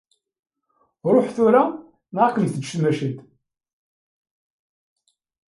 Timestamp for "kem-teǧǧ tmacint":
2.33-3.19